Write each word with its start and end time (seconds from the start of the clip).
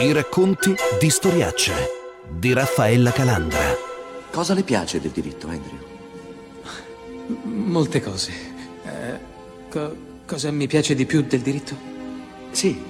I 0.00 0.12
racconti 0.12 0.74
di 0.98 1.10
Storiacce 1.10 1.74
di 2.26 2.54
Raffaella 2.54 3.12
Calandra. 3.12 3.76
Cosa 4.30 4.54
le 4.54 4.62
piace 4.62 4.98
del 4.98 5.10
diritto, 5.10 5.46
Andrew? 5.46 5.78
Molte 7.42 8.00
cose. 8.00 8.32
Eh, 8.82 9.18
co- 9.68 9.94
cosa 10.24 10.50
mi 10.52 10.66
piace 10.68 10.94
di 10.94 11.04
più 11.04 11.20
del 11.24 11.40
diritto? 11.40 11.76
Sì. 12.50 12.82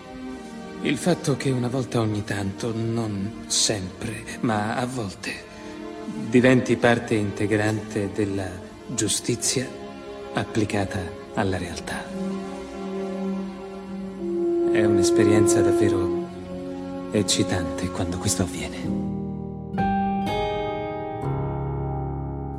Il 0.83 0.97
fatto 0.97 1.37
che 1.37 1.51
una 1.51 1.67
volta 1.67 1.99
ogni 1.99 2.23
tanto, 2.23 2.73
non 2.73 3.43
sempre, 3.49 4.23
ma 4.43 4.77
a 4.77 4.87
volte, 4.87 5.33
diventi 6.29 6.77
parte 6.77 7.15
integrante 7.15 8.11
della 8.15 8.49
giustizia 8.87 9.67
applicata 10.35 11.01
alla 11.35 11.59
realtà. 11.59 12.05
È 14.71 14.85
un'esperienza 14.85 15.61
davvero 15.61 16.20
eccitante 17.13 17.91
quando 17.91 18.19
questo 18.19 18.43
avviene. 18.43 19.01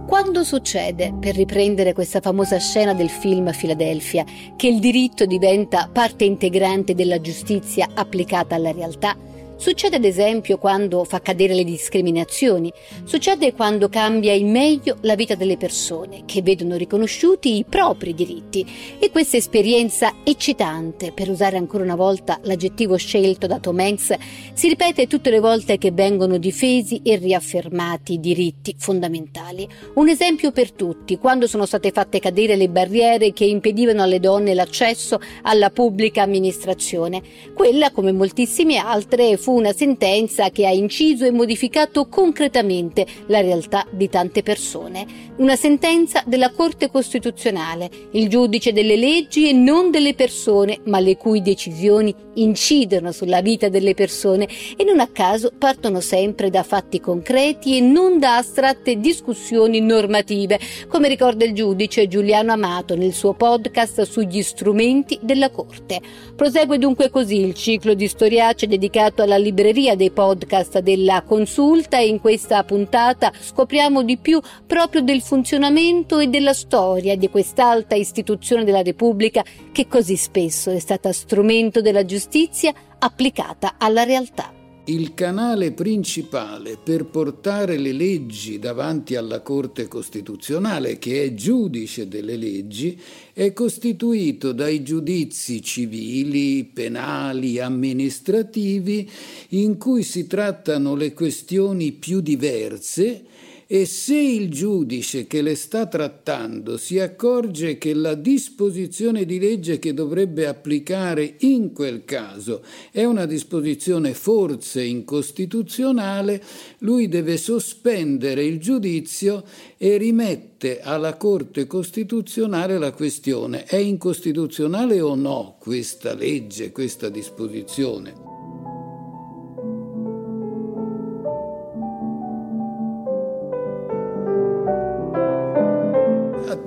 Quando 0.07 0.43
succede, 0.43 1.13
per 1.17 1.35
riprendere 1.35 1.93
questa 1.93 2.19
famosa 2.19 2.59
scena 2.59 2.93
del 2.93 3.09
film 3.09 3.51
Philadelphia, 3.57 4.25
che 4.55 4.67
il 4.67 4.79
diritto 4.79 5.25
diventa 5.25 5.89
parte 5.91 6.25
integrante 6.25 6.93
della 6.93 7.21
giustizia 7.21 7.87
applicata 7.93 8.55
alla 8.55 8.71
realtà? 8.71 9.15
Succede 9.61 9.97
ad 9.97 10.05
esempio 10.05 10.57
quando 10.57 11.03
fa 11.03 11.21
cadere 11.21 11.53
le 11.53 11.63
discriminazioni, 11.63 12.73
succede 13.03 13.53
quando 13.53 13.89
cambia 13.89 14.33
in 14.33 14.49
meglio 14.49 14.97
la 15.01 15.13
vita 15.13 15.35
delle 15.35 15.55
persone 15.55 16.23
che 16.25 16.41
vedono 16.41 16.77
riconosciuti 16.77 17.57
i 17.57 17.65
propri 17.69 18.15
diritti 18.15 18.65
e 18.97 19.11
questa 19.11 19.37
esperienza 19.37 20.15
eccitante, 20.23 21.11
per 21.11 21.29
usare 21.29 21.57
ancora 21.57 21.83
una 21.83 21.95
volta 21.95 22.39
l'aggettivo 22.41 22.97
scelto 22.97 23.45
da 23.45 23.59
Tom 23.59 23.77
Hanks, 23.77 24.15
si 24.53 24.67
ripete 24.67 25.05
tutte 25.05 25.29
le 25.29 25.39
volte 25.39 25.77
che 25.77 25.91
vengono 25.91 26.39
difesi 26.39 26.99
e 27.03 27.17
riaffermati 27.17 28.13
i 28.13 28.19
diritti 28.19 28.73
fondamentali. 28.75 29.69
Un 29.93 30.09
esempio 30.09 30.51
per 30.51 30.71
tutti, 30.71 31.19
quando 31.19 31.45
sono 31.45 31.67
state 31.67 31.91
fatte 31.91 32.19
cadere 32.19 32.55
le 32.55 32.67
barriere 32.67 33.31
che 33.31 33.45
impedivano 33.45 34.01
alle 34.01 34.19
donne 34.19 34.55
l'accesso 34.55 35.19
alla 35.43 35.69
pubblica 35.69 36.23
amministrazione. 36.23 37.21
Quella, 37.53 37.91
come 37.91 38.11
moltissime 38.11 38.77
altre, 38.77 39.37
fu 39.37 39.49
una 39.53 39.73
sentenza 39.73 40.49
che 40.49 40.65
ha 40.65 40.71
inciso 40.71 41.25
e 41.25 41.31
modificato 41.31 42.07
concretamente 42.07 43.05
la 43.27 43.41
realtà 43.41 43.85
di 43.91 44.09
tante 44.09 44.43
persone. 44.43 45.29
Una 45.37 45.55
sentenza 45.55 46.23
della 46.25 46.51
Corte 46.51 46.89
Costituzionale, 46.89 47.89
il 48.11 48.29
giudice 48.29 48.73
delle 48.73 48.95
leggi 48.95 49.49
e 49.49 49.53
non 49.53 49.91
delle 49.91 50.13
persone, 50.13 50.79
ma 50.85 50.99
le 50.99 51.17
cui 51.17 51.41
decisioni 51.41 52.13
incidono 52.35 53.11
sulla 53.11 53.41
vita 53.41 53.67
delle 53.69 53.93
persone 53.93 54.47
e 54.77 54.83
non 54.83 54.99
a 54.99 55.07
caso 55.07 55.51
partono 55.57 55.99
sempre 55.99 56.49
da 56.49 56.63
fatti 56.63 56.99
concreti 56.99 57.77
e 57.77 57.81
non 57.81 58.19
da 58.19 58.37
astratte 58.37 58.99
discussioni 58.99 59.79
normative, 59.81 60.59
come 60.87 61.07
ricorda 61.07 61.45
il 61.45 61.53
giudice 61.53 62.07
Giuliano 62.07 62.51
Amato 62.51 62.95
nel 62.95 63.13
suo 63.13 63.33
podcast 63.33 64.03
sugli 64.03 64.41
strumenti 64.41 65.17
della 65.21 65.49
Corte. 65.49 65.99
Prosegue 66.35 66.77
dunque 66.77 67.09
così 67.09 67.39
il 67.39 67.53
ciclo 67.53 67.93
di 67.93 68.07
storiacce 68.07 68.67
dedicato 68.67 69.21
alla 69.21 69.37
libreria 69.41 69.95
dei 69.95 70.11
podcast 70.11 70.79
della 70.79 71.23
consulta 71.23 71.99
e 71.99 72.07
in 72.07 72.21
questa 72.21 72.63
puntata 72.63 73.33
scopriamo 73.37 74.03
di 74.03 74.17
più 74.17 74.39
proprio 74.65 75.01
del 75.01 75.21
funzionamento 75.21 76.19
e 76.19 76.27
della 76.27 76.53
storia 76.53 77.17
di 77.17 77.29
quest'alta 77.29 77.95
istituzione 77.95 78.63
della 78.63 78.81
Repubblica 78.81 79.43
che 79.73 79.87
così 79.87 80.15
spesso 80.15 80.71
è 80.71 80.79
stata 80.79 81.11
strumento 81.11 81.81
della 81.81 82.05
giustizia 82.05 82.73
applicata 82.99 83.75
alla 83.77 84.03
realtà. 84.03 84.60
Il 84.85 85.13
canale 85.13 85.73
principale 85.73 86.75
per 86.75 87.05
portare 87.05 87.77
le 87.77 87.91
leggi 87.91 88.57
davanti 88.57 89.15
alla 89.15 89.41
Corte 89.41 89.87
Costituzionale, 89.87 90.97
che 90.97 91.23
è 91.23 91.33
giudice 91.35 92.07
delle 92.07 92.35
leggi, 92.35 92.99
è 93.31 93.53
costituito 93.53 94.53
dai 94.53 94.81
giudizi 94.81 95.61
civili, 95.61 96.65
penali, 96.65 97.59
amministrativi, 97.59 99.07
in 99.49 99.77
cui 99.77 100.01
si 100.01 100.25
trattano 100.25 100.95
le 100.95 101.13
questioni 101.13 101.91
più 101.91 102.19
diverse 102.19 103.25
e 103.73 103.85
se 103.85 104.17
il 104.17 104.49
giudice 104.49 105.27
che 105.27 105.41
le 105.41 105.55
sta 105.55 105.85
trattando 105.85 106.75
si 106.75 106.99
accorge 106.99 107.77
che 107.77 107.93
la 107.93 108.15
disposizione 108.15 109.23
di 109.23 109.39
legge 109.39 109.79
che 109.79 109.93
dovrebbe 109.93 110.45
applicare 110.45 111.35
in 111.39 111.71
quel 111.71 112.03
caso 112.03 112.63
è 112.91 113.05
una 113.05 113.25
disposizione 113.25 114.13
forse 114.13 114.83
incostituzionale, 114.83 116.43
lui 116.79 117.07
deve 117.07 117.37
sospendere 117.37 118.43
il 118.43 118.59
giudizio 118.59 119.45
e 119.77 119.95
rimette 119.95 120.81
alla 120.81 121.15
Corte 121.15 121.65
Costituzionale 121.65 122.77
la 122.77 122.91
questione 122.91 123.63
è 123.63 123.77
incostituzionale 123.77 124.99
o 124.99 125.15
no 125.15 125.55
questa 125.61 126.13
legge, 126.13 126.73
questa 126.73 127.07
disposizione. 127.07 128.30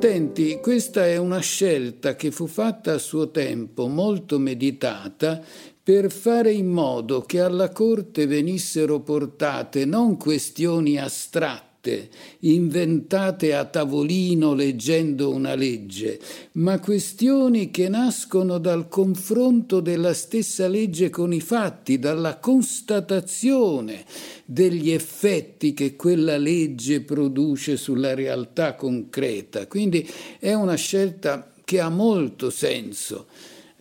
Attenti, 0.05 0.59
questa 0.61 1.07
è 1.07 1.17
una 1.17 1.39
scelta 1.39 2.15
che 2.15 2.31
fu 2.31 2.47
fatta 2.47 2.93
a 2.93 2.99
suo 2.99 3.31
tempo, 3.31 3.87
molto 3.87 4.39
meditata, 4.39 5.43
per 5.83 6.13
fare 6.13 6.53
in 6.53 6.67
modo 6.67 7.23
che 7.23 7.41
alla 7.41 7.71
Corte 7.71 8.27
venissero 8.27 9.01
portate 9.01 9.87
non 9.87 10.19
questioni 10.19 10.99
astratte, 10.99 11.74
fatte, 11.85 12.09
inventate 12.41 13.55
a 13.55 13.67
tavolino 13.67 14.55
leggendo 14.55 15.31
una 15.31 15.55
legge, 15.55 16.19
ma 16.53 16.81
questioni 16.81 17.71
che 17.71 17.89
nascono 17.91 18.59
dal 18.59 18.89
confronto 18.89 19.81
della 19.81 20.15
stessa 20.15 20.67
legge 20.67 21.11
con 21.11 21.35
i 21.35 21.41
fatti, 21.41 21.99
dalla 21.99 22.39
constatazione 22.39 24.05
degli 24.47 24.91
effetti 24.91 25.75
che 25.75 25.95
quella 25.95 26.39
legge 26.39 27.03
produce 27.03 27.77
sulla 27.77 28.15
realtà 28.15 28.75
concreta. 28.75 29.67
Quindi 29.67 30.09
è 30.39 30.55
una 30.55 30.77
scelta 30.77 31.53
che 31.65 31.81
ha 31.81 31.91
molto 31.91 32.49
senso. 32.49 33.27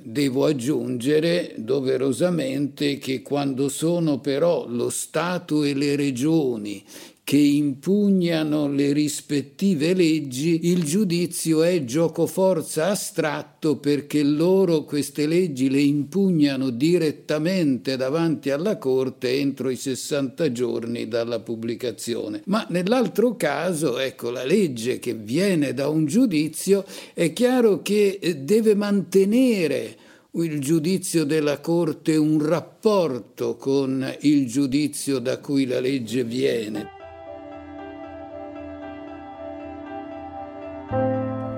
Devo 0.06 0.46
aggiungere 0.46 1.54
doverosamente 1.56 2.98
che 2.98 3.22
quando 3.22 3.70
sono 3.70 4.20
però 4.20 4.68
lo 4.68 4.90
Stato 4.90 5.64
e 5.64 5.74
le 5.74 5.96
regioni 5.96 6.84
che 7.26 7.38
impugnano 7.38 8.68
le 8.68 8.92
rispettive 8.92 9.94
leggi, 9.94 10.68
il 10.68 10.84
giudizio 10.84 11.64
è 11.64 11.86
giocoforza 11.86 12.88
astratto 12.88 13.78
perché 13.78 14.24
loro 14.24 14.84
queste 14.84 15.26
leggi 15.26 15.70
le 15.70 15.80
impugnano 15.80 16.70
direttamente 16.70 17.96
davanti 17.96 18.50
alla 18.50 18.78
Corte 18.78 19.40
entro 19.40 19.70
i 19.70 19.78
60 19.78 20.52
giorni 20.52 21.08
dalla 21.08 21.40
pubblicazione. 21.40 22.42
Ma 22.46 22.66
nell'altro 22.70 23.38
caso, 23.38 24.00
ecco, 24.00 24.30
la 24.30 24.44
legge 24.44 25.00
che 25.00 25.14
viene 25.14 25.74
da 25.74 25.88
un 25.88 26.06
giudizio 26.06 26.84
è 27.14 27.32
chiaro 27.32 27.82
che 27.82 28.20
eh, 28.22 28.36
deve 28.36 28.76
mantenere 28.76 29.96
il 30.32 30.60
giudizio 30.60 31.24
della 31.24 31.60
Corte 31.60 32.18
un 32.18 32.46
rapporto 32.46 33.56
con 33.56 34.06
il 34.22 34.48
giudizio 34.48 35.20
da 35.20 35.38
cui 35.38 35.66
la 35.66 35.80
legge 35.80 36.24
viene. 36.24 36.93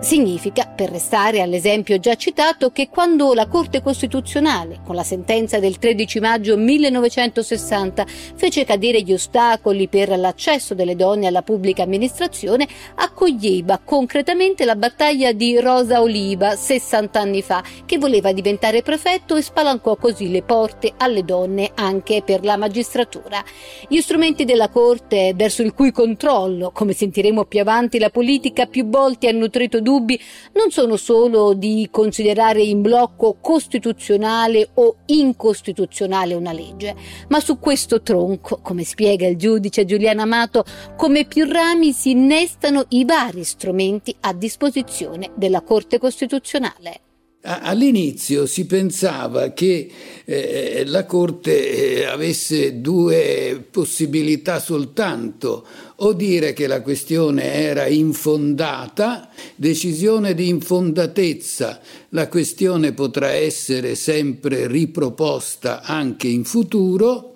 Significa, 0.05 0.67
per 0.67 0.91
restare 0.91 1.41
all'esempio 1.41 1.97
già 1.97 2.13
citato, 2.13 2.69
che 2.69 2.89
quando 2.89 3.33
la 3.33 3.47
Corte 3.47 3.81
Costituzionale, 3.81 4.81
con 4.85 4.93
la 4.93 5.01
sentenza 5.01 5.57
del 5.57 5.79
13 5.79 6.19
maggio 6.19 6.57
1960, 6.57 8.05
fece 8.35 8.65
cadere 8.65 9.01
gli 9.01 9.13
ostacoli 9.13 9.87
per 9.87 10.15
l'accesso 10.15 10.75
delle 10.75 10.95
donne 10.95 11.25
alla 11.25 11.41
pubblica 11.41 11.81
amministrazione, 11.81 12.67
accoglieva 12.93 13.81
concretamente 13.83 14.63
la 14.63 14.75
battaglia 14.75 15.31
di 15.31 15.59
Rosa 15.59 16.03
Oliva 16.03 16.55
60 16.55 17.19
anni 17.19 17.41
fa, 17.41 17.63
che 17.87 17.97
voleva 17.97 18.31
diventare 18.31 18.83
prefetto 18.83 19.35
e 19.35 19.41
spalancò 19.41 19.95
così 19.95 20.29
le 20.29 20.43
porte 20.43 20.93
alle 20.97 21.25
donne 21.25 21.71
anche 21.73 22.21
per 22.23 22.43
la 22.43 22.57
magistratura. 22.57 23.43
Gli 23.87 23.99
strumenti 24.01 24.45
della 24.45 24.69
Corte, 24.69 25.33
verso 25.35 25.63
il 25.63 25.73
cui 25.73 25.91
controllo, 25.91 26.69
come 26.69 26.93
sentiremo 26.93 27.45
più 27.45 27.59
avanti, 27.59 27.97
la 27.97 28.11
politica 28.11 28.67
più 28.67 28.87
volte 28.87 29.29
ha 29.29 29.31
nutrito 29.31 29.81
dubbi, 29.81 29.93
dubbi 29.95 30.19
non 30.53 30.71
sono 30.71 30.97
solo 30.97 31.53
di 31.53 31.87
considerare 31.89 32.61
in 32.61 32.81
blocco 32.81 33.37
costituzionale 33.39 34.69
o 34.75 34.97
incostituzionale 35.05 36.33
una 36.33 36.51
legge, 36.51 36.95
ma 37.29 37.39
su 37.39 37.59
questo 37.59 38.01
tronco, 38.01 38.59
come 38.61 38.83
spiega 38.83 39.27
il 39.27 39.37
giudice 39.37 39.85
Giuliano 39.85 40.21
Amato, 40.21 40.65
come 40.97 41.25
più 41.25 41.45
rami 41.45 41.93
si 41.93 42.11
innestano 42.11 42.85
i 42.89 43.05
vari 43.05 43.43
strumenti 43.43 44.15
a 44.21 44.33
disposizione 44.33 45.31
della 45.35 45.61
Corte 45.61 45.97
Costituzionale. 45.97 47.01
All'inizio 47.47 48.47
si 48.47 48.65
pensava 48.65 49.53
che 49.53 49.87
eh, 50.25 50.83
la 50.87 51.05
Corte 51.05 51.99
eh, 51.99 52.05
avesse 52.05 52.81
due 52.81 53.63
possibilità 53.69 54.59
soltanto, 54.59 55.63
o 55.97 56.13
dire 56.13 56.53
che 56.53 56.65
la 56.65 56.81
questione 56.81 57.53
era 57.53 57.85
infondata, 57.85 59.29
decisione 59.55 60.33
di 60.33 60.49
infondatezza, 60.49 61.79
la 62.09 62.27
questione 62.27 62.93
potrà 62.93 63.29
essere 63.29 63.93
sempre 63.93 64.65
riproposta 64.65 65.83
anche 65.83 66.27
in 66.27 66.45
futuro, 66.45 67.35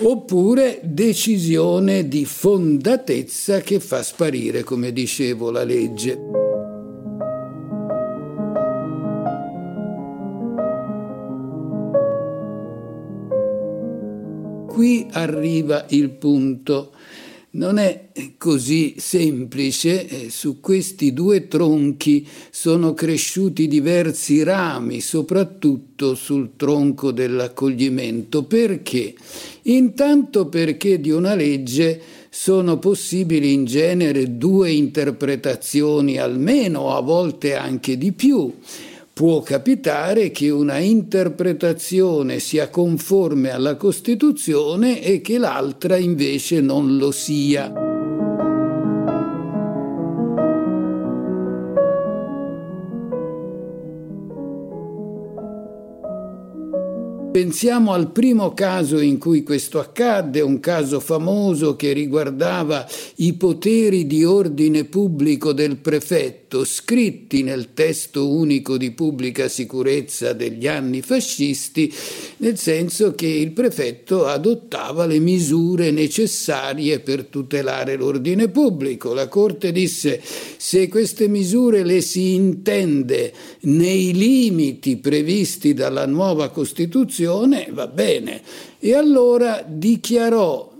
oppure 0.00 0.80
decisione 0.82 2.08
di 2.08 2.24
fondatezza 2.24 3.60
che 3.60 3.80
fa 3.80 4.02
sparire, 4.02 4.62
come 4.62 4.94
dicevo, 4.94 5.50
la 5.50 5.64
legge. 5.64 6.71
Qui 14.72 15.06
arriva 15.10 15.84
il 15.90 16.08
punto. 16.08 16.92
Non 17.54 17.76
è 17.76 18.08
così 18.38 18.94
semplice, 18.96 20.08
eh, 20.08 20.30
su 20.30 20.60
questi 20.60 21.12
due 21.12 21.46
tronchi 21.46 22.26
sono 22.50 22.94
cresciuti 22.94 23.68
diversi 23.68 24.42
rami, 24.42 25.02
soprattutto 25.02 26.14
sul 26.14 26.52
tronco 26.56 27.12
dell'accoglimento. 27.12 28.44
Perché? 28.44 29.14
Intanto 29.64 30.46
perché 30.46 30.98
di 30.98 31.10
una 31.10 31.34
legge 31.34 32.00
sono 32.30 32.78
possibili 32.78 33.52
in 33.52 33.66
genere 33.66 34.38
due 34.38 34.70
interpretazioni 34.70 36.16
almeno, 36.16 36.96
a 36.96 37.02
volte 37.02 37.54
anche 37.54 37.98
di 37.98 38.12
più 38.12 38.50
può 39.14 39.42
capitare 39.42 40.30
che 40.30 40.48
una 40.48 40.78
interpretazione 40.78 42.38
sia 42.38 42.70
conforme 42.70 43.50
alla 43.50 43.76
Costituzione 43.76 45.02
e 45.02 45.20
che 45.20 45.36
l'altra 45.36 45.96
invece 45.96 46.60
non 46.60 46.96
lo 46.96 47.10
sia. 47.10 47.90
Pensiamo 57.32 57.92
al 57.92 58.12
primo 58.12 58.52
caso 58.52 59.00
in 59.00 59.18
cui 59.18 59.42
questo 59.42 59.78
accadde, 59.78 60.42
un 60.42 60.60
caso 60.60 61.00
famoso 61.00 61.76
che 61.76 61.92
riguardava 61.92 62.86
i 63.16 63.32
poteri 63.34 64.06
di 64.06 64.24
ordine 64.24 64.84
pubblico 64.84 65.52
del 65.52 65.76
prefetto 65.78 66.41
detto 66.52 66.64
scritti 66.64 67.42
nel 67.42 67.72
testo 67.72 68.28
unico 68.28 68.76
di 68.76 68.90
pubblica 68.90 69.48
sicurezza 69.48 70.34
degli 70.34 70.66
anni 70.66 71.00
fascisti, 71.00 71.92
nel 72.38 72.58
senso 72.58 73.14
che 73.14 73.26
il 73.26 73.52
prefetto 73.52 74.26
adottava 74.26 75.06
le 75.06 75.18
misure 75.18 75.90
necessarie 75.90 77.00
per 77.00 77.24
tutelare 77.24 77.96
l'ordine 77.96 78.48
pubblico. 78.48 79.14
La 79.14 79.28
Corte 79.28 79.72
disse 79.72 80.20
se 80.22 80.88
queste 80.88 81.26
misure 81.26 81.84
le 81.84 82.02
si 82.02 82.34
intende 82.34 83.32
nei 83.60 84.12
limiti 84.12 84.98
previsti 84.98 85.72
dalla 85.72 86.06
nuova 86.06 86.50
Costituzione, 86.50 87.68
va 87.72 87.86
bene. 87.86 88.42
E 88.78 88.94
allora 88.94 89.64
dichiarò 89.66 90.70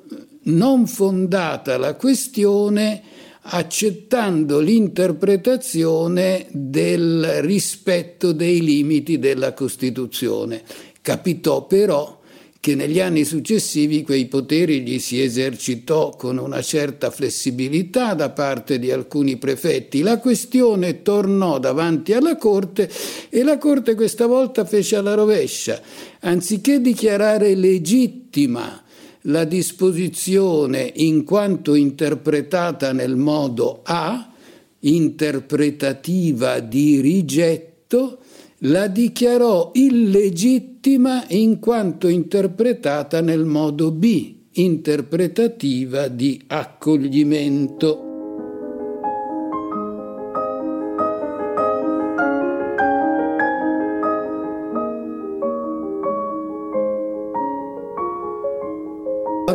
non 0.45 0.87
fondata 0.87 1.79
la 1.79 1.95
questione 1.95 3.12
accettando 3.43 4.61
l'interpretazione 4.61 6.47
del 6.50 7.43
rispetto 7.43 8.33
dei 8.33 8.61
limiti 8.62 9.19
della 9.19 9.53
Costituzione. 9.53 10.62
Capitò 11.00 11.67
però 11.67 12.21
che 12.62 12.77
negli 12.77 13.00
anni 13.00 13.25
successivi 13.25 14.05
quei 14.05 14.27
poteri 14.27 14.83
gli 14.83 15.00
si 15.00 15.21
esercitò 15.21 16.11
con 16.11 16.39
una 16.39 16.62
certa 16.62 17.11
flessibilità 17.11 18.15
da 18.15 18.31
parte 18.31 18.79
di 18.79 18.93
alcuni 18.93 19.37
prefetti. 19.37 20.00
La 20.00 20.21
questione 20.21 21.03
tornò 21.03 21.59
davanti 21.59 22.12
alla 22.12 22.37
Corte 22.37 22.88
e 23.31 23.43
la 23.43 23.59
Corte 23.59 23.97
questa 23.97 24.27
volta 24.27 24.65
fece 24.65 24.95
alla 24.95 25.15
rovescia. 25.15 25.81
Anziché 26.21 26.81
dichiarare 26.81 27.56
legittima 27.56 28.81
la 29.23 29.45
disposizione 29.45 30.91
in 30.97 31.25
quanto 31.25 31.75
interpretata 31.75 32.93
nel 32.93 33.17
modo 33.17 33.81
A, 33.85 34.33
interpretativa 34.81 36.59
di 36.59 37.01
rigetto, 37.01 38.19
la 38.65 38.87
dichiarò 38.87 39.71
illegittima 39.75 41.25
in 41.29 41.59
quanto 41.59 42.09
interpretata 42.09 43.21
nel 43.21 43.45
modo 43.45 43.91
B, 43.91 44.35
interpretativa 44.53 46.09
di 46.09 46.41
accoglimento. 46.47 48.12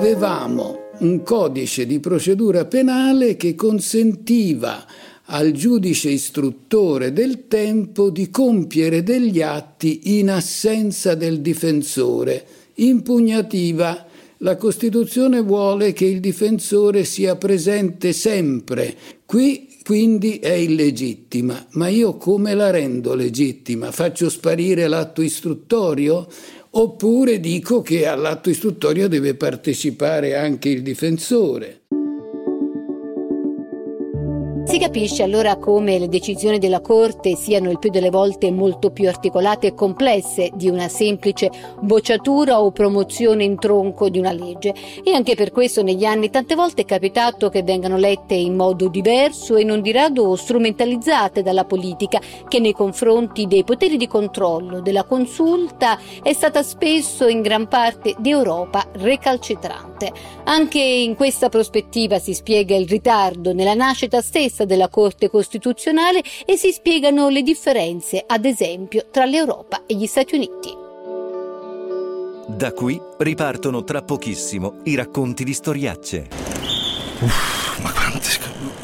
Avevamo 0.07 0.91
un 0.99 1.21
codice 1.21 1.85
di 1.85 1.99
procedura 1.99 2.63
penale 2.63 3.35
che 3.35 3.55
consentiva 3.55 4.85
al 5.25 5.51
giudice 5.51 6.09
istruttore 6.09 7.11
del 7.11 7.47
tempo 7.49 8.09
di 8.09 8.29
compiere 8.29 9.03
degli 9.03 9.41
atti 9.41 10.17
in 10.17 10.29
assenza 10.29 11.13
del 11.13 11.41
difensore. 11.41 12.45
Impugnativa. 12.75 14.05
La 14.37 14.55
Costituzione 14.55 15.41
vuole 15.41 15.91
che 15.91 16.05
il 16.05 16.21
difensore 16.21 17.03
sia 17.03 17.35
presente 17.35 18.13
sempre. 18.13 18.95
Qui 19.25 19.67
quindi 19.83 20.39
è 20.39 20.51
illegittima. 20.51 21.65
Ma 21.71 21.87
io 21.87 22.15
come 22.15 22.53
la 22.53 22.69
rendo 22.69 23.13
legittima? 23.13 23.91
Faccio 23.91 24.29
sparire 24.29 24.87
l'atto 24.87 25.21
istruttorio? 25.21 26.27
Oppure 26.71 27.39
dico 27.39 27.81
che 27.81 28.07
all'atto 28.07 28.49
istruttorio 28.49 29.07
deve 29.07 29.35
partecipare 29.35 30.35
anche 30.35 30.69
il 30.69 30.81
difensore. 30.81 31.81
Si 34.77 34.83
capisce 34.83 35.23
allora 35.23 35.55
come 35.55 35.97
le 35.97 36.07
decisioni 36.07 36.59
della 36.59 36.81
Corte 36.81 37.35
siano 37.35 37.71
il 37.71 37.79
più 37.79 37.89
delle 37.89 38.11
volte 38.11 38.51
molto 38.51 38.91
più 38.91 39.07
articolate 39.07 39.65
e 39.65 39.73
complesse 39.73 40.51
di 40.53 40.69
una 40.69 40.87
semplice 40.87 41.49
bocciatura 41.79 42.61
o 42.61 42.69
promozione 42.69 43.43
in 43.43 43.57
tronco 43.57 44.07
di 44.07 44.19
una 44.19 44.31
legge 44.31 44.75
e 45.03 45.15
anche 45.15 45.33
per 45.33 45.49
questo 45.49 45.81
negli 45.81 46.05
anni 46.05 46.29
tante 46.29 46.53
volte 46.53 46.83
è 46.83 46.85
capitato 46.85 47.49
che 47.49 47.63
vengano 47.63 47.97
lette 47.97 48.35
in 48.35 48.55
modo 48.55 48.87
diverso 48.87 49.55
e 49.55 49.63
non 49.63 49.81
di 49.81 49.91
rado 49.91 50.35
strumentalizzate 50.35 51.41
dalla 51.41 51.65
politica 51.65 52.21
che 52.47 52.59
nei 52.59 52.73
confronti 52.73 53.47
dei 53.47 53.63
poteri 53.63 53.97
di 53.97 54.05
controllo 54.05 54.79
della 54.81 55.05
consulta 55.05 55.97
è 56.21 56.33
stata 56.33 56.61
spesso 56.61 57.27
in 57.27 57.41
gran 57.41 57.67
parte 57.67 58.13
d'Europa 58.19 58.85
recalcitrante. 58.91 60.11
Anche 60.43 60.79
in 60.79 61.15
questa 61.15 61.49
prospettiva 61.49 62.19
si 62.19 62.35
spiega 62.35 62.75
il 62.75 62.87
ritardo 62.87 63.53
nella 63.53 63.73
nascita 63.73 64.21
stessa 64.21 64.65
della 64.67 64.89
Corte 64.89 65.31
Costituzionale 65.31 66.21
e 66.45 66.55
si 66.55 66.71
spiegano 66.71 67.29
le 67.29 67.41
differenze, 67.41 68.23
ad 68.25 68.45
esempio, 68.45 69.07
tra 69.09 69.25
l'Europa 69.25 69.81
e 69.87 69.95
gli 69.95 70.05
Stati 70.05 70.35
Uniti. 70.35 70.85
Da 72.45 72.71
qui 72.71 73.01
ripartono 73.17 73.83
tra 73.83 74.03
pochissimo 74.03 74.81
i 74.83 74.95
racconti 74.95 75.43
di 75.43 75.53
storiacce. 75.53 76.27
Uff, 77.19 77.66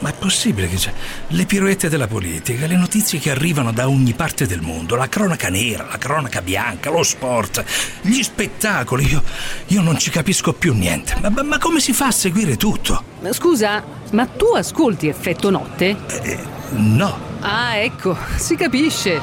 ma 0.03 0.09
è 0.09 0.13
possibile 0.13 0.67
che 0.67 0.75
c'è... 0.75 0.91
Le 1.27 1.45
piroette 1.45 1.87
della 1.87 2.07
politica, 2.07 2.67
le 2.67 2.75
notizie 2.75 3.19
che 3.19 3.31
arrivano 3.31 3.71
da 3.71 3.87
ogni 3.87 4.11
parte 4.11 4.45
del 4.45 4.59
mondo, 4.59 4.97
la 4.97 5.07
cronaca 5.07 5.47
nera, 5.47 5.87
la 5.89 5.97
cronaca 5.97 6.41
bianca, 6.41 6.89
lo 6.89 7.03
sport, 7.03 7.63
gli 8.01 8.21
spettacoli, 8.21 9.09
io, 9.09 9.23
io 9.67 9.81
non 9.81 9.97
ci 9.97 10.09
capisco 10.09 10.51
più 10.51 10.73
niente. 10.73 11.15
Ma, 11.21 11.41
ma, 11.41 11.57
come 11.57 11.79
si 11.79 11.93
fa 11.93 12.07
a 12.07 12.11
seguire 12.11 12.57
tutto? 12.57 13.01
Scusa, 13.31 13.81
ma 14.11 14.25
tu 14.25 14.47
ascolti 14.47 15.07
Effetto 15.07 15.49
Notte? 15.49 15.95
Eh, 16.21 16.37
no. 16.71 17.17
Ah, 17.39 17.77
ecco, 17.77 18.17
si 18.35 18.57
capisce. 18.57 19.21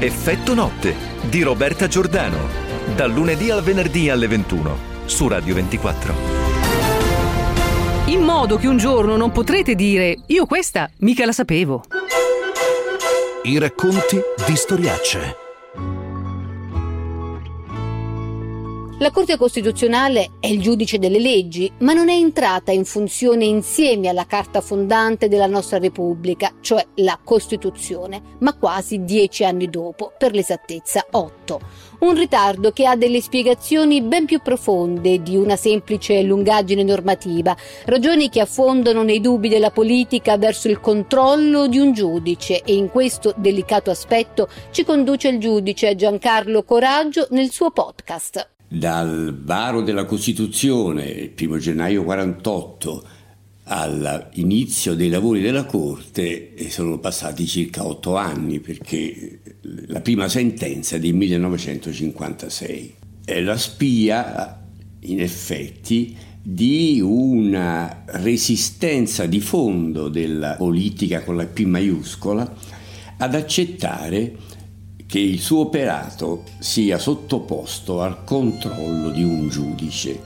Effetto 0.00 0.54
Notte 0.54 0.94
di 1.28 1.42
Roberta 1.42 1.86
Giordano. 1.86 2.66
Dal 2.96 3.12
lunedì 3.12 3.50
al 3.50 3.62
venerdì 3.62 4.10
alle 4.10 4.26
21 4.26 4.78
su 5.04 5.28
Radio 5.28 5.54
24 5.54 6.47
in 8.08 8.22
modo 8.22 8.56
che 8.56 8.66
un 8.66 8.78
giorno 8.78 9.16
non 9.16 9.30
potrete 9.32 9.74
dire 9.74 10.16
io 10.26 10.46
questa 10.46 10.90
mica 11.00 11.26
la 11.26 11.32
sapevo. 11.32 11.84
I 13.42 13.58
racconti 13.58 14.18
di 14.46 14.56
storiacce. 14.56 15.47
La 19.00 19.12
Corte 19.12 19.36
Costituzionale 19.36 20.32
è 20.40 20.48
il 20.48 20.60
giudice 20.60 20.98
delle 20.98 21.20
leggi, 21.20 21.70
ma 21.78 21.92
non 21.92 22.08
è 22.08 22.14
entrata 22.14 22.72
in 22.72 22.84
funzione 22.84 23.44
insieme 23.44 24.08
alla 24.08 24.26
Carta 24.26 24.60
fondante 24.60 25.28
della 25.28 25.46
nostra 25.46 25.78
Repubblica, 25.78 26.52
cioè 26.60 26.84
la 26.96 27.16
Costituzione, 27.22 28.20
ma 28.40 28.56
quasi 28.56 29.04
dieci 29.04 29.44
anni 29.44 29.70
dopo, 29.70 30.12
per 30.18 30.32
l'esattezza 30.32 31.06
otto. 31.12 31.60
Un 32.00 32.16
ritardo 32.16 32.72
che 32.72 32.86
ha 32.86 32.96
delle 32.96 33.20
spiegazioni 33.20 34.02
ben 34.02 34.24
più 34.24 34.40
profonde 34.42 35.22
di 35.22 35.36
una 35.36 35.54
semplice 35.54 36.20
lungaggine 36.22 36.82
normativa, 36.82 37.56
ragioni 37.84 38.28
che 38.28 38.40
affondano 38.40 39.04
nei 39.04 39.20
dubbi 39.20 39.48
della 39.48 39.70
politica 39.70 40.36
verso 40.38 40.66
il 40.66 40.80
controllo 40.80 41.68
di 41.68 41.78
un 41.78 41.92
giudice 41.92 42.62
e 42.64 42.74
in 42.74 42.90
questo 42.90 43.32
delicato 43.36 43.92
aspetto 43.92 44.48
ci 44.72 44.82
conduce 44.82 45.28
il 45.28 45.38
giudice 45.38 45.94
Giancarlo 45.94 46.64
Coraggio 46.64 47.28
nel 47.30 47.52
suo 47.52 47.70
podcast 47.70 48.56
dal 48.68 49.36
varo 49.42 49.80
della 49.80 50.04
Costituzione, 50.04 51.06
il 51.06 51.30
primo 51.30 51.56
gennaio 51.56 52.04
48, 52.04 53.04
all'inizio 53.64 54.94
dei 54.94 55.08
lavori 55.08 55.40
della 55.40 55.64
Corte 55.64 56.54
sono 56.68 56.98
passati 56.98 57.46
circa 57.46 57.86
otto 57.86 58.16
anni 58.16 58.60
perché 58.60 59.40
la 59.86 60.00
prima 60.00 60.28
sentenza 60.28 60.96
è 60.96 61.00
del 61.00 61.14
1956. 61.14 62.94
È 63.24 63.40
la 63.40 63.56
spia, 63.56 64.66
in 65.00 65.20
effetti, 65.20 66.16
di 66.42 67.00
una 67.02 68.04
resistenza 68.06 69.26
di 69.26 69.40
fondo 69.40 70.08
della 70.08 70.54
politica 70.54 71.22
con 71.22 71.36
la 71.36 71.46
P 71.46 71.64
maiuscola 71.64 72.54
ad 73.18 73.34
accettare 73.34 74.34
che 75.08 75.18
il 75.18 75.40
suo 75.40 75.60
operato 75.60 76.44
sia 76.58 76.98
sottoposto 76.98 78.02
al 78.02 78.24
controllo 78.24 79.08
di 79.08 79.22
un 79.22 79.48
giudice. 79.48 80.20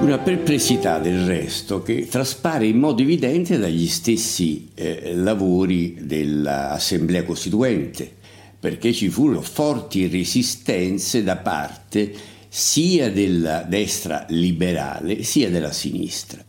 Una 0.00 0.18
perplessità 0.18 0.98
del 0.98 1.24
resto 1.24 1.82
che 1.82 2.08
traspare 2.08 2.66
in 2.66 2.80
modo 2.80 3.00
evidente 3.00 3.58
dagli 3.58 3.86
stessi 3.86 4.70
eh, 4.74 5.14
lavori 5.14 5.98
dell'Assemblea 6.00 7.22
Costituente 7.22 8.21
perché 8.62 8.92
ci 8.92 9.08
furono 9.08 9.40
forti 9.40 10.06
resistenze 10.06 11.24
da 11.24 11.34
parte 11.34 12.14
sia 12.48 13.10
della 13.10 13.62
destra 13.62 14.24
liberale 14.28 15.24
sia 15.24 15.50
della 15.50 15.72
sinistra. 15.72 16.40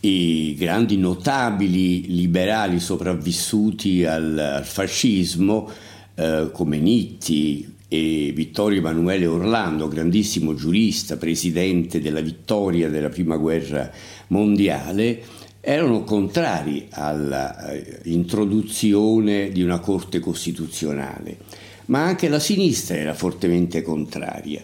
I 0.00 0.56
grandi 0.58 0.96
notabili 0.96 2.12
liberali 2.16 2.80
sopravvissuti 2.80 4.04
al, 4.04 4.62
fascismo, 4.64 5.70
eh, 6.16 6.48
come 6.50 6.78
Nitti 6.78 7.76
e 7.86 8.32
Vittorio 8.34 8.78
Emanuele 8.78 9.26
Orlando, 9.26 9.86
grandissimo 9.86 10.52
giurista, 10.56 11.16
presidente 11.16 12.00
della 12.00 12.20
vittoria 12.20 12.88
della 12.88 13.08
prima 13.08 13.36
guerra 13.36 13.88
mondiale, 14.28 15.22
erano 15.60 16.04
contrari 16.04 16.86
all'introduzione 16.90 19.50
di 19.50 19.62
una 19.62 19.80
Corte 19.80 20.20
Costituzionale, 20.20 21.38
ma 21.86 22.04
anche 22.04 22.28
la 22.28 22.38
sinistra 22.38 22.94
era 22.96 23.14
fortemente 23.14 23.82
contraria. 23.82 24.62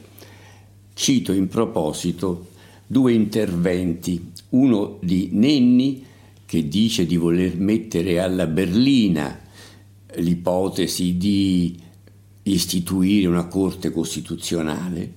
Cito 0.94 1.32
in 1.32 1.48
proposito 1.48 2.50
due 2.86 3.12
interventi, 3.12 4.30
uno 4.50 4.98
di 5.02 5.30
Nenni 5.32 6.06
che 6.46 6.68
dice 6.68 7.06
di 7.06 7.16
voler 7.16 7.56
mettere 7.56 8.20
alla 8.20 8.46
berlina 8.46 9.40
l'ipotesi 10.16 11.16
di 11.16 11.76
istituire 12.42 13.26
una 13.26 13.46
Corte 13.46 13.90
Costituzionale 13.90 15.14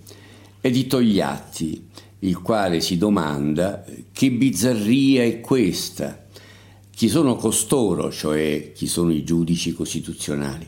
e 0.61 0.71
di 0.71 0.87
Togliatti 0.87 1.87
il 2.19 2.41
quale 2.41 2.81
si 2.81 2.97
domanda 2.97 3.83
che 4.11 4.31
bizzarria 4.31 5.23
è 5.23 5.39
questa? 5.39 6.25
Chi 6.89 7.09
sono 7.09 7.35
costoro, 7.35 8.11
cioè 8.11 8.71
chi 8.73 8.87
sono 8.87 9.11
i 9.11 9.23
giudici 9.23 9.73
costituzionali? 9.73 10.67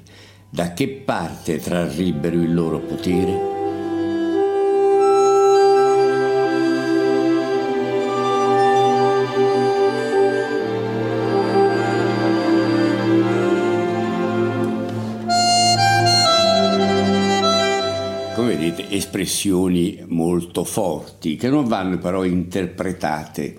Da 0.50 0.74
che 0.74 0.88
parte 0.88 1.60
trarrebbero 1.60 2.36
il 2.42 2.54
loro 2.54 2.80
potere? 2.80 3.59
Espressioni 19.20 20.02
molto 20.08 20.64
forti 20.64 21.36
che 21.36 21.50
non 21.50 21.66
vanno 21.66 21.98
però 21.98 22.24
interpretate 22.24 23.58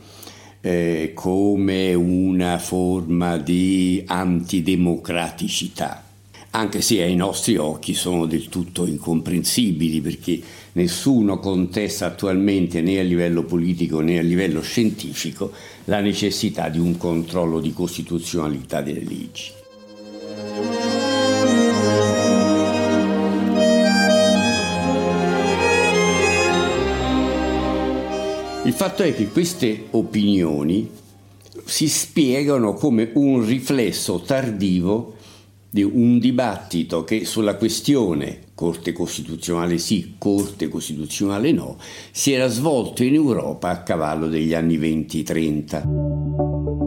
eh, 0.62 1.12
come 1.14 1.92
una 1.94 2.58
forma 2.58 3.36
di 3.36 4.02
antidemocraticità, 4.06 6.02
anche 6.50 6.80
se 6.80 7.02
ai 7.02 7.14
nostri 7.14 7.56
occhi 7.56 7.92
sono 7.94 8.24
del 8.26 8.48
tutto 8.48 8.86
incomprensibili 8.86 10.00
perché 10.00 10.40
nessuno 10.72 11.38
contesta 11.38 12.06
attualmente 12.06 12.80
né 12.80 12.98
a 12.98 13.02
livello 13.02 13.44
politico 13.44 14.00
né 14.00 14.18
a 14.18 14.22
livello 14.22 14.62
scientifico 14.62 15.52
la 15.84 16.00
necessità 16.00 16.70
di 16.70 16.78
un 16.78 16.96
controllo 16.96 17.60
di 17.60 17.72
costituzionalità 17.72 18.80
delle 18.80 19.04
leggi. 19.04 19.59
Fatto 28.80 29.02
è 29.02 29.14
che 29.14 29.28
queste 29.28 29.88
opinioni 29.90 30.90
si 31.66 31.86
spiegano 31.86 32.72
come 32.72 33.10
un 33.12 33.44
riflesso 33.44 34.20
tardivo 34.20 35.16
di 35.68 35.82
un 35.82 36.18
dibattito 36.18 37.04
che 37.04 37.26
sulla 37.26 37.56
questione 37.56 38.38
Corte 38.54 38.94
Costituzionale 38.94 39.76
sì, 39.76 40.14
Corte 40.16 40.68
Costituzionale 40.68 41.52
no, 41.52 41.76
si 42.10 42.32
era 42.32 42.46
svolto 42.46 43.04
in 43.04 43.12
Europa 43.12 43.68
a 43.68 43.82
cavallo 43.82 44.28
degli 44.28 44.54
anni 44.54 44.78
20-30. 44.78 46.79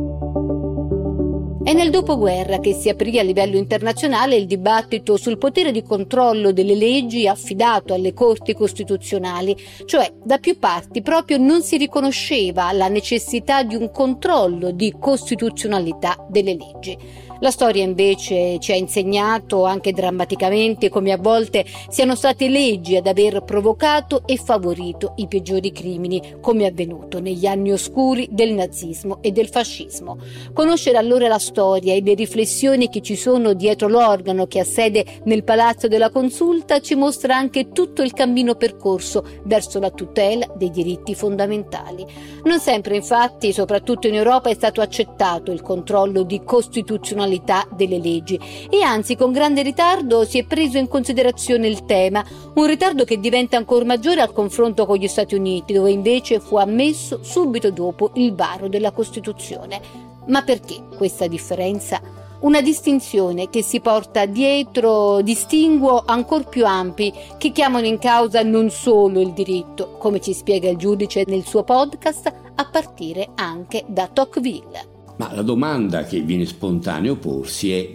È 1.64 1.72
nel 1.72 1.92
dopoguerra 1.92 2.60
che 2.60 2.74
si 2.74 2.90
aprì 2.90 3.18
a 3.20 3.24
livello 3.24 3.56
internazionale 3.56 4.36
il 4.36 4.48
dibattito 4.48 5.16
sul 5.16 5.38
potere 5.38 5.72
di 5.72 5.82
controllo 5.82 6.52
delle 6.52 6.76
leggi 6.76 7.26
affidato 7.26 7.94
alle 7.94 8.14
corti 8.14 8.54
costituzionali, 8.54 9.56
cioè 9.86 10.12
da 10.22 10.40
più 10.40 10.60
parti 10.60 11.02
proprio 11.02 11.38
non 11.38 11.62
si 11.62 11.78
riconosceva 11.78 12.70
la 12.74 12.90
necessità 12.90 13.64
di 13.64 13.76
un 13.76 13.92
controllo 13.92 14.72
di 14.72 14.94
costituzionalità 15.00 16.18
delle 16.30 16.54
leggi. 16.54 16.98
La 17.40 17.52
storia 17.52 17.84
invece 17.84 18.58
ci 18.60 18.72
ha 18.72 18.76
insegnato 18.76 19.66
anche 19.66 19.92
drammaticamente 19.92 20.88
come 20.88 21.12
a 21.12 21.18
volte 21.18 21.66
siano 21.90 22.16
state 22.16 22.48
leggi 22.48 22.96
ad 22.96 23.06
aver 23.06 23.44
provocato 23.44 24.24
e 24.26 24.38
favorito 24.38 25.14
i 25.18 25.28
peggiori 25.28 25.74
crimini, 25.74 26.36
come 26.40 26.64
è 26.64 26.70
avvenuto 26.70 27.20
negli 27.20 27.46
anni 27.46 27.74
oscuri 27.74 28.30
del 28.32 28.54
nazismo 28.54 29.18
e 29.22 29.32
del 29.32 29.50
fascismo. 29.50 30.18
Conoscere 30.54 30.98
allora 30.98 31.28
la 31.28 31.40
storia 31.40 31.52
e 31.54 32.02
le 32.02 32.16
riflessioni 32.16 32.90
che 32.90 33.02
ci 33.02 33.16
sono 33.16 33.54
dietro 33.54 33.88
l'organo 33.88 34.48
che 34.48 34.60
ha 34.60 34.64
sede 34.64 35.06
nel 35.26 35.44
Palazzo 35.44 35.88
della 35.88 36.10
Consulta 36.10 36.80
ci 36.80 36.96
mostra 36.96 37.36
anche 37.36 37.70
tutto 37.70 38.02
il 38.02 38.12
cammino 38.12 38.56
percorso 38.56 39.24
verso 39.44 39.80
la 39.80 39.92
tutela 39.92 40.48
dei 40.56 40.72
diritti 40.72 41.14
fondamentali. 41.14 42.06
Non 42.46 42.60
sempre 42.60 42.96
infatti, 42.96 43.54
soprattutto 43.54 44.08
in 44.08 44.16
Europa, 44.16 44.50
è 44.50 44.56
stato 44.56 44.82
accettato 44.82 45.52
il 45.52 45.62
controllo 45.62 46.24
di 46.24 46.42
costituzionalità 46.44 47.68
delle 47.72 48.00
leggi 48.00 48.40
e 48.70 48.82
anzi 48.82 49.16
con 49.16 49.32
grande 49.32 49.62
ritardo 49.62 50.26
si 50.26 50.40
è 50.40 50.46
preso 50.46 50.80
in 50.80 50.88
considerazione 50.88 51.68
il 51.68 51.86
tema, 51.86 52.26
un 52.56 52.66
ritardo 52.66 53.04
che 53.04 53.20
diventa 53.20 53.58
ancora 53.58 53.86
maggiore 53.86 54.22
al 54.22 54.34
confronto 54.34 54.88
con 54.88 54.98
gli 54.98 55.08
Stati 55.08 55.36
Uniti, 55.36 55.74
dove 55.74 55.92
invece 55.92 56.40
fu 56.40 56.56
ammesso 56.56 57.20
subito 57.22 57.70
dopo 57.70 58.10
il 58.16 58.34
varo 58.34 58.68
della 58.68 58.92
Costituzione. 58.92 60.03
Ma 60.28 60.42
perché 60.44 60.88
questa 60.96 61.28
differenza? 61.28 62.02
Una 62.42 62.62
distinzione 62.62 63.50
che 63.50 63.64
si 63.64 63.80
porta 63.80 64.26
dietro 64.26 65.22
distinguo 65.22 66.04
ancora 66.06 66.44
più 66.44 66.66
ampi 66.66 67.14
che 67.38 67.52
chiamano 67.52 67.86
in 67.86 68.00
causa 68.00 68.44
non 68.44 68.70
solo 68.70 69.22
il 69.22 69.32
diritto, 69.32 69.96
come 69.98 70.20
ci 70.20 70.34
spiega 70.34 70.70
il 70.70 70.78
giudice 70.78 71.24
nel 71.26 71.46
suo 71.46 71.64
podcast, 71.64 72.34
a 72.56 72.70
partire 72.70 73.30
anche 73.36 73.86
da 73.88 74.08
Tocqueville. 74.08 74.92
Ma 75.18 75.34
la 75.34 75.42
domanda 75.42 76.04
che 76.04 76.20
viene 76.20 76.46
spontaneo 76.46 77.16
porsi 77.16 77.72
è 77.72 77.92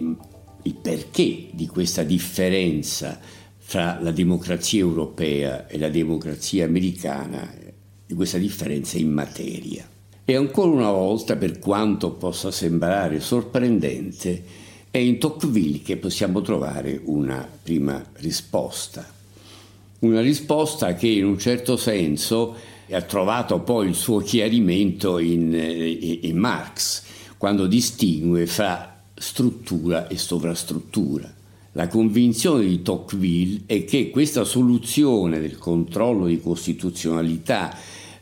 il 0.63 0.75
perché 0.75 1.49
di 1.51 1.67
questa 1.67 2.01
differenza 2.01 3.19
fra 3.57 3.99
la 4.01 4.11
democrazia 4.11 4.79
europea 4.79 5.67
e 5.67 5.77
la 5.77 5.89
democrazia 5.89 6.65
americana, 6.65 7.53
di 8.03 8.13
questa 8.15 8.39
differenza 8.39 8.97
in 8.97 9.11
materia. 9.11 9.87
E 10.29 10.35
ancora 10.35 10.69
una 10.69 10.91
volta, 10.91 11.37
per 11.37 11.57
quanto 11.57 12.11
possa 12.11 12.51
sembrare 12.51 13.19
sorprendente, 13.19 14.43
è 14.91 14.99
in 14.99 15.17
Tocqueville 15.17 15.81
che 15.81 15.97
possiamo 15.97 16.43
trovare 16.43 17.01
una 17.05 17.49
prima 17.63 18.05
risposta. 18.17 19.11
Una 20.01 20.21
risposta 20.21 20.93
che 20.93 21.07
in 21.07 21.25
un 21.25 21.39
certo 21.39 21.77
senso 21.77 22.53
ha 22.91 23.01
trovato 23.01 23.61
poi 23.61 23.87
il 23.87 23.95
suo 23.95 24.19
chiarimento 24.19 25.17
in, 25.17 25.51
in, 25.51 26.19
in 26.21 26.37
Marx, 26.37 27.01
quando 27.39 27.65
distingue 27.65 28.45
fra 28.45 29.01
struttura 29.15 30.07
e 30.07 30.19
sovrastruttura. 30.19 31.33
La 31.71 31.87
convinzione 31.87 32.67
di 32.67 32.83
Tocqueville 32.83 33.61
è 33.65 33.83
che 33.83 34.11
questa 34.11 34.43
soluzione 34.43 35.39
del 35.39 35.57
controllo 35.57 36.27
di 36.27 36.39
costituzionalità 36.39 37.75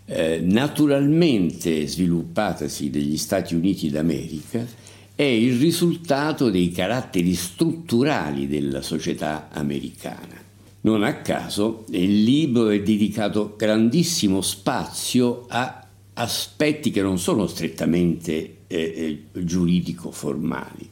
eh, 0.09 0.39
naturalmente 0.41 1.85
sviluppatasi 1.85 2.89
negli 2.89 3.17
Stati 3.17 3.55
Uniti 3.55 3.89
d'America 3.89 4.65
è 5.13 5.23
il 5.23 5.59
risultato 5.59 6.49
dei 6.49 6.71
caratteri 6.71 7.33
strutturali 7.33 8.47
della 8.47 8.81
società 8.81 9.49
americana. 9.51 10.45
Non 10.81 11.03
a 11.03 11.15
caso 11.15 11.83
il 11.89 12.23
libro 12.23 12.69
è 12.69 12.81
dedicato 12.81 13.55
grandissimo 13.57 14.41
spazio 14.41 15.45
a 15.49 15.85
aspetti 16.13 16.91
che 16.91 17.01
non 17.01 17.19
sono 17.19 17.45
strettamente 17.45 18.57
eh, 18.67 19.23
eh 19.33 19.43
giuridico-formali, 19.43 20.89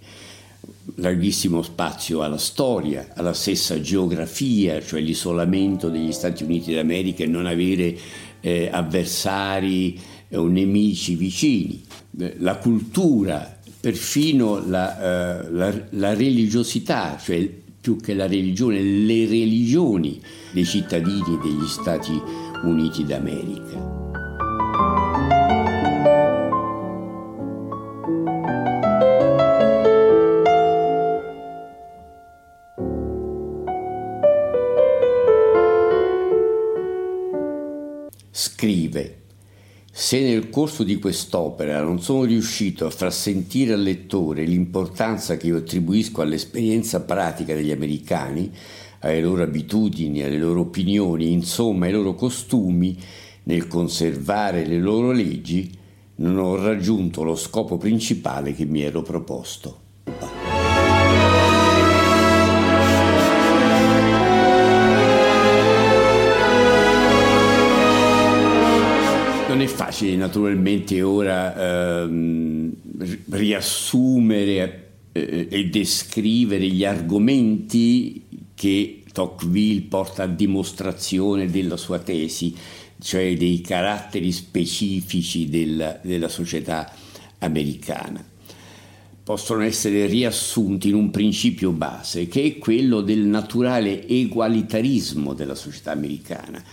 larghissimo 0.96 1.62
spazio 1.62 2.22
alla 2.22 2.38
storia, 2.38 3.12
alla 3.16 3.34
stessa 3.34 3.80
geografia, 3.80 4.82
cioè 4.82 5.00
l'isolamento 5.00 5.90
degli 5.90 6.12
Stati 6.12 6.44
Uniti 6.44 6.74
d'America 6.74 7.24
e 7.24 7.28
non 7.28 7.46
avere 7.46 7.98
eh, 8.46 8.70
avversari 8.72 10.00
o 10.34 10.46
nemici 10.46 11.16
vicini, 11.16 11.82
eh, 12.20 12.36
la 12.38 12.58
cultura, 12.58 13.60
perfino 13.80 14.64
la, 14.68 15.46
uh, 15.50 15.54
la, 15.54 15.74
la 15.92 16.14
religiosità, 16.14 17.18
cioè 17.22 17.48
più 17.82 17.98
che 17.98 18.14
la 18.14 18.28
religione, 18.28 18.82
le 18.82 19.26
religioni 19.26 20.22
dei 20.52 20.66
cittadini 20.66 21.40
degli 21.42 21.68
Stati 21.68 22.20
Uniti 22.64 23.04
d'America. 23.04 24.05
Scrive 38.96 39.24
se 39.92 40.22
nel 40.22 40.50
corso 40.50 40.84
di 40.84 41.00
quest'opera 41.00 41.82
non 41.82 42.02
sono 42.02 42.26
riuscito 42.26 42.86
a 42.86 42.90
far 42.90 43.14
sentire 43.14 43.74
al 43.74 43.82
lettore 43.82 44.44
l'importanza 44.44 45.38
che 45.38 45.48
io 45.48 45.58
attribuisco 45.58 46.22
all'esperienza 46.22 47.00
pratica 47.00 47.56
degli 47.56 47.72
americani, 47.72 48.52
alle 49.00 49.22
loro 49.22 49.44
abitudini, 49.44 50.22
alle 50.22 50.38
loro 50.38 50.60
opinioni, 50.62 51.32
insomma 51.32 51.86
ai 51.86 51.94
loro 51.94 52.14
costumi, 52.14 52.98
nel 53.44 53.68
conservare 53.68 54.66
le 54.66 54.80
loro 54.80 55.14
leggi, 55.14 55.72
non 56.16 56.40
ho 56.40 56.58
raggiunto 56.58 57.24
lo 57.24 57.38
scopo 57.38 57.78
principale 57.78 58.54
che 58.54 58.66
mi 58.66 58.82
ero 58.82 59.02
proposto. 59.02 59.84
Naturalmente 70.26 71.02
ora 71.02 72.02
ehm, 72.02 72.74
riassumere 73.30 74.88
eh, 75.12 75.48
e 75.50 75.66
descrivere 75.70 76.68
gli 76.68 76.84
argomenti 76.84 78.24
che 78.56 79.04
Tocqueville 79.12 79.84
porta 79.84 80.24
a 80.24 80.28
dimostrazione 80.28 81.50
della 81.50 81.78
sua 81.78 82.00
tesi, 82.00 82.56
cioè 83.00 83.38
dei 83.38 83.62
caratteri 83.62 84.32
specifici 84.32 85.48
della, 85.48 86.00
della 86.02 86.28
società 86.28 86.92
americana. 87.40 88.24
Possono 89.24 89.64
essere 89.64 90.06
riassunti 90.06 90.90
in 90.90 90.96
un 90.96 91.10
principio 91.12 91.72
base 91.72 92.28
che 92.28 92.44
è 92.44 92.58
quello 92.58 93.02
del 93.02 93.22
naturale 93.22 94.08
egualitarismo 94.08 95.34
della 95.34 95.56
società 95.56 95.92
americana 95.92 96.64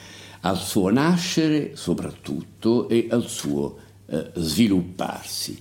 al 0.42 0.59
suo 0.59 0.90
nascere 0.90 1.72
soprattutto 1.74 2.88
e 2.88 3.07
al 3.11 3.26
suo 3.26 3.76
eh, 4.07 4.31
svilupparsi. 4.35 5.61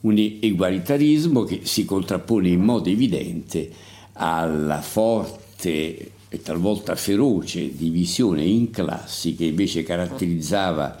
Un 0.00 0.16
egualitarismo 0.18 1.44
che 1.44 1.60
si 1.62 1.84
contrappone 1.84 2.48
in 2.48 2.60
modo 2.60 2.88
evidente 2.88 3.70
alla 4.14 4.80
forte 4.80 6.10
e 6.28 6.42
talvolta 6.42 6.96
feroce 6.96 7.76
divisione 7.76 8.42
in 8.42 8.70
classi 8.70 9.34
che 9.34 9.44
invece 9.44 9.82
caratterizzava 9.82 10.98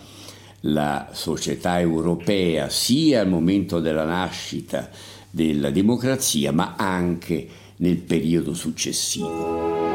la 0.66 1.08
società 1.12 1.80
europea 1.80 2.68
sia 2.68 3.20
al 3.22 3.28
momento 3.28 3.80
della 3.80 4.04
nascita 4.04 4.90
della 5.30 5.70
democrazia 5.70 6.52
ma 6.52 6.74
anche 6.76 7.48
nel 7.76 7.96
periodo 7.96 8.54
successivo. 8.54 9.91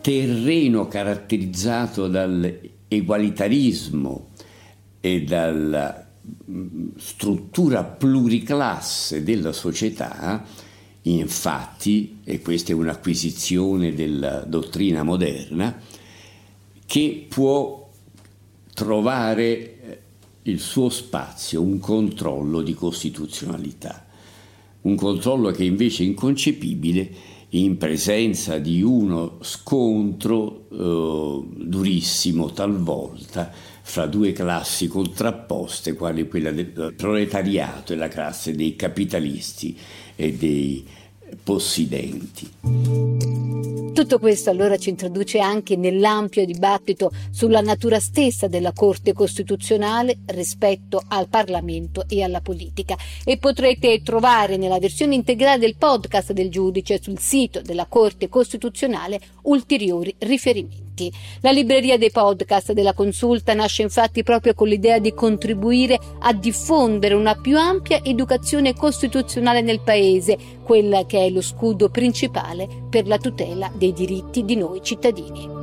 Terreno 0.00 0.86
caratterizzato 0.86 2.06
dall'egualitarismo 2.06 4.28
e 5.00 5.22
dalla 5.22 6.08
mm, 6.48 6.90
struttura 6.96 7.82
pluriclasse 7.82 9.24
della 9.24 9.52
società, 9.52 10.44
infatti, 11.02 12.20
e 12.22 12.40
questa 12.40 12.70
è 12.72 12.74
un'acquisizione 12.74 13.92
della 13.92 14.44
dottrina 14.46 15.02
moderna, 15.02 15.76
che 16.86 17.26
può 17.28 17.90
trovare 18.72 19.44
eh, 19.44 19.76
il 20.42 20.60
suo 20.60 20.88
spazio, 20.88 21.60
un 21.60 21.80
controllo 21.80 22.62
di 22.62 22.72
costituzionalità, 22.72 24.06
un 24.82 24.94
controllo 24.94 25.50
che 25.50 25.64
invece 25.64 26.04
è 26.04 26.06
inconcepibile 26.06 27.27
in 27.50 27.78
presenza 27.78 28.58
di 28.58 28.82
uno 28.82 29.38
scontro 29.40 30.66
eh, 30.70 31.64
durissimo 31.64 32.52
talvolta 32.52 33.50
fra 33.80 34.06
due 34.06 34.32
classi 34.32 34.86
contrapposte, 34.86 35.94
quali 35.94 36.28
quella 36.28 36.50
del 36.50 36.92
proletariato 36.94 37.94
e 37.94 37.96
la 37.96 38.08
classe 38.08 38.54
dei 38.54 38.76
capitalisti 38.76 39.76
e 40.14 40.34
dei 40.34 40.86
possidenti. 41.42 42.50
Tutto 43.92 44.18
questo 44.20 44.50
allora 44.50 44.76
ci 44.76 44.90
introduce 44.90 45.40
anche 45.40 45.76
nell'ampio 45.76 46.44
dibattito 46.44 47.10
sulla 47.30 47.60
natura 47.60 47.98
stessa 47.98 48.46
della 48.46 48.72
Corte 48.72 49.12
Costituzionale 49.12 50.18
rispetto 50.26 51.02
al 51.08 51.28
Parlamento 51.28 52.04
e 52.08 52.22
alla 52.22 52.40
politica 52.40 52.96
e 53.24 53.38
potrete 53.38 54.00
trovare 54.02 54.56
nella 54.56 54.78
versione 54.78 55.16
integrale 55.16 55.58
del 55.58 55.76
podcast 55.76 56.32
del 56.32 56.48
giudice 56.48 57.02
sul 57.02 57.18
sito 57.18 57.60
della 57.60 57.86
Corte 57.86 58.28
Costituzionale 58.28 59.20
ulteriori 59.42 60.14
riferimenti 60.18 60.87
avanti. 60.98 61.12
La 61.40 61.52
libreria 61.52 61.96
dei 61.96 62.10
podcast 62.10 62.72
della 62.72 62.92
consulta 62.92 63.54
nasce 63.54 63.82
infatti 63.82 64.24
proprio 64.24 64.54
con 64.54 64.66
l'idea 64.66 64.98
di 64.98 65.14
contribuire 65.14 65.98
a 66.20 66.32
diffondere 66.32 67.14
una 67.14 67.36
più 67.36 67.56
ampia 67.56 68.02
educazione 68.02 68.74
costituzionale 68.74 69.60
nel 69.60 69.80
Paese, 69.80 70.36
quella 70.64 71.06
che 71.06 71.26
è 71.26 71.30
lo 71.30 71.40
scudo 71.40 71.88
principale 71.88 72.68
per 72.90 73.06
la 73.06 73.18
tutela 73.18 73.70
dei 73.72 73.92
diritti 73.92 74.44
di 74.44 74.56
noi 74.56 74.80
cittadini. 74.82 75.56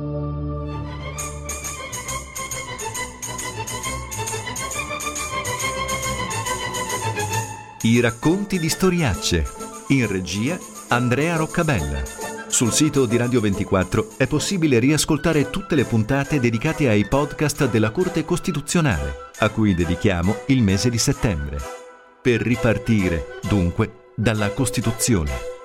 I 7.82 8.00
racconti 8.00 8.58
di 8.58 8.68
storiacce. 8.68 9.44
In 9.88 10.08
regia 10.08 10.58
Andrea 10.88 11.36
Roccabella. 11.36 12.25
Sul 12.56 12.72
sito 12.72 13.04
di 13.04 13.18
Radio 13.18 13.42
24 13.42 14.12
è 14.16 14.26
possibile 14.26 14.78
riascoltare 14.78 15.50
tutte 15.50 15.74
le 15.74 15.84
puntate 15.84 16.40
dedicate 16.40 16.88
ai 16.88 17.06
podcast 17.06 17.68
della 17.68 17.90
Corte 17.90 18.24
Costituzionale, 18.24 19.30
a 19.40 19.50
cui 19.50 19.74
dedichiamo 19.74 20.34
il 20.46 20.62
mese 20.62 20.88
di 20.88 20.96
settembre. 20.96 21.58
Per 22.22 22.40
ripartire, 22.40 23.40
dunque, 23.46 24.06
dalla 24.16 24.48
Costituzione. 24.52 25.55